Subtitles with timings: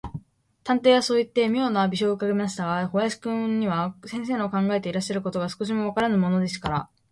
[0.63, 6.89] 探偵はそういって、みょうな微笑をうかべましたが、小林君には、先生の考えていらっしゃることが、少しもわからぬものですから、